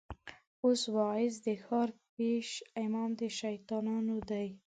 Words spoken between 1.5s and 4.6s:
ښار پېش امام د شيطانانو دی